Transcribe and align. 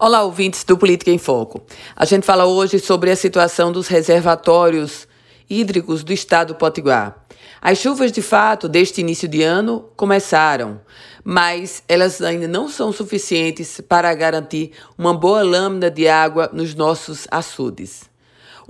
Olá, 0.00 0.22
ouvintes 0.22 0.62
do 0.62 0.78
Política 0.78 1.10
em 1.10 1.18
Foco. 1.18 1.60
A 1.96 2.04
gente 2.04 2.24
fala 2.24 2.46
hoje 2.46 2.78
sobre 2.78 3.10
a 3.10 3.16
situação 3.16 3.72
dos 3.72 3.88
reservatórios 3.88 5.08
hídricos 5.50 6.04
do 6.04 6.12
estado 6.12 6.54
do 6.54 6.54
Potiguar. 6.54 7.26
As 7.60 7.78
chuvas, 7.78 8.12
de 8.12 8.22
fato, 8.22 8.68
deste 8.68 9.00
início 9.00 9.26
de 9.26 9.42
ano 9.42 9.88
começaram, 9.96 10.80
mas 11.24 11.82
elas 11.88 12.22
ainda 12.22 12.46
não 12.46 12.68
são 12.68 12.92
suficientes 12.92 13.80
para 13.80 14.14
garantir 14.14 14.70
uma 14.96 15.12
boa 15.12 15.42
lâmina 15.42 15.90
de 15.90 16.06
água 16.06 16.48
nos 16.52 16.76
nossos 16.76 17.26
açudes. 17.28 18.08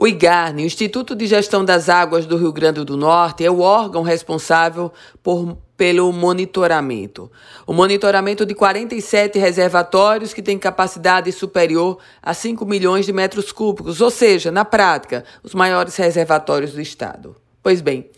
O 0.01 0.07
IGARNE, 0.07 0.65
Instituto 0.65 1.17
de 1.17 1.27
Gestão 1.27 1.65
das 1.65 1.89
Águas 1.89 2.25
do 2.25 2.37
Rio 2.37 2.53
Grande 2.53 2.85
do 2.85 2.97
Norte, 2.97 3.45
é 3.45 3.51
o 3.51 3.59
órgão 3.59 4.03
responsável 4.03 4.93
por, 5.25 5.59
pelo 5.77 6.13
monitoramento. 6.13 7.29
O 7.67 7.73
monitoramento 7.73 8.47
de 8.47 8.55
47 8.55 9.41
reservatórios 9.41 10.33
que 10.33 10.41
têm 10.41 10.57
capacidade 10.57 11.33
superior 11.33 11.99
a 12.23 12.33
5 12.33 12.65
milhões 12.65 13.07
de 13.07 13.13
metros 13.13 13.51
cúbicos, 13.51 14.01
ou 14.01 14.09
seja, 14.09 14.53
na 14.53 14.65
prática, 14.65 15.25
os 15.43 15.53
maiores 15.53 15.97
reservatórios 15.97 16.71
do 16.71 16.81
estado. 16.81 17.35
Pois 17.61 17.81
bem, 17.81 18.09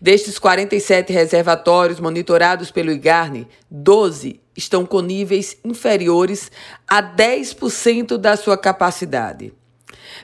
destes 0.00 0.36
47 0.36 1.12
reservatórios 1.12 2.00
monitorados 2.00 2.72
pelo 2.72 2.90
IGARNE, 2.90 3.46
12 3.70 4.40
estão 4.56 4.84
com 4.84 5.00
níveis 5.00 5.56
inferiores 5.64 6.50
a 6.88 7.00
10% 7.00 8.16
da 8.16 8.36
sua 8.36 8.58
capacidade. 8.58 9.59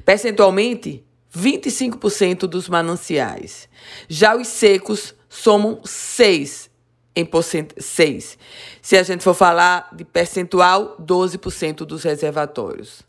Percentualmente, 0.04 1.04
25% 1.34 2.40
dos 2.46 2.68
mananciais. 2.68 3.68
Já 4.08 4.34
os 4.34 4.48
secos 4.48 5.14
somam 5.28 5.80
6 5.84 6.70
em 7.14 7.24
porcent... 7.24 7.72
6. 7.78 8.38
Se 8.80 8.96
a 8.96 9.02
gente 9.02 9.24
for 9.24 9.34
falar 9.34 9.88
de 9.94 10.04
percentual, 10.04 10.96
12% 11.00 11.78
dos 11.78 12.02
reservatórios. 12.02 13.02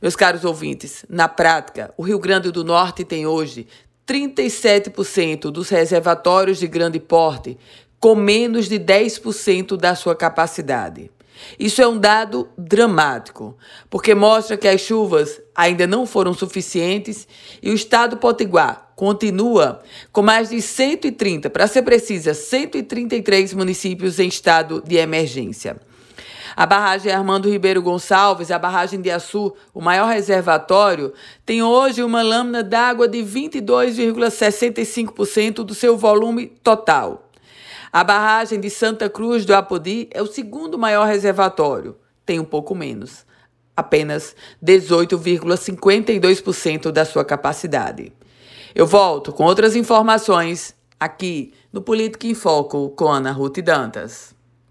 Meus 0.00 0.14
caros 0.14 0.44
ouvintes, 0.44 1.04
na 1.08 1.26
prática, 1.26 1.92
o 1.96 2.02
Rio 2.02 2.18
Grande 2.18 2.50
do 2.50 2.62
Norte 2.62 3.04
tem 3.04 3.26
hoje 3.26 3.66
37% 4.06 5.50
dos 5.50 5.68
reservatórios 5.68 6.58
de 6.58 6.66
grande 6.66 7.00
porte 7.00 7.58
com 7.98 8.14
menos 8.14 8.68
de 8.68 8.78
10% 8.78 9.76
da 9.76 9.94
sua 9.94 10.14
capacidade. 10.14 11.10
Isso 11.58 11.80
é 11.80 11.86
um 11.86 11.98
dado 11.98 12.48
dramático, 12.56 13.56
porque 13.88 14.14
mostra 14.14 14.56
que 14.56 14.68
as 14.68 14.80
chuvas 14.80 15.40
ainda 15.54 15.86
não 15.86 16.06
foram 16.06 16.34
suficientes 16.34 17.26
e 17.62 17.70
o 17.70 17.74
estado 17.74 18.16
potiguar 18.16 18.92
continua 18.96 19.82
com 20.10 20.22
mais 20.22 20.48
de 20.48 20.60
130, 20.60 21.50
para 21.50 21.66
ser 21.66 21.82
precisa, 21.82 22.34
133 22.34 23.54
municípios 23.54 24.18
em 24.18 24.28
estado 24.28 24.82
de 24.86 24.96
emergência. 24.96 25.76
A 26.56 26.64
barragem 26.64 27.12
Armando 27.12 27.50
Ribeiro 27.50 27.82
Gonçalves, 27.82 28.50
a 28.50 28.58
barragem 28.58 29.02
de 29.02 29.10
Açu, 29.10 29.52
o 29.74 29.82
maior 29.82 30.08
reservatório, 30.08 31.12
tem 31.44 31.62
hoje 31.62 32.02
uma 32.02 32.22
lâmina 32.22 32.62
d'água 32.62 33.06
de 33.06 33.18
22,65% 33.18 35.56
do 35.56 35.74
seu 35.74 35.98
volume 35.98 36.46
total. 36.46 37.25
A 37.92 38.02
barragem 38.04 38.60
de 38.60 38.68
Santa 38.68 39.08
Cruz 39.08 39.46
do 39.46 39.54
Apodi 39.54 40.08
é 40.12 40.20
o 40.22 40.26
segundo 40.26 40.78
maior 40.78 41.06
reservatório, 41.06 41.96
tem 42.24 42.38
um 42.38 42.44
pouco 42.44 42.72
menos, 42.74 43.24
apenas 43.76 44.36
18,52% 44.62 46.90
da 46.90 47.04
sua 47.04 47.24
capacidade. 47.24 48.12
Eu 48.74 48.86
volto 48.86 49.32
com 49.32 49.44
outras 49.44 49.74
informações 49.74 50.76
aqui 51.00 51.54
no 51.72 51.80
Política 51.80 52.26
em 52.26 52.34
Foco 52.34 52.90
com 52.90 53.08
Ana 53.08 53.32
Ruth 53.32 53.62
Dantas. 53.62 54.35